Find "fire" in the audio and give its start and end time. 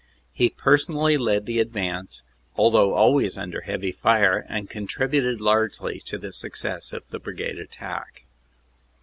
3.91-4.47